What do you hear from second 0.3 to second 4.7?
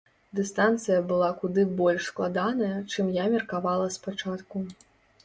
Дыстанцыя была куды больш складаная, чым я меркавала спачатку.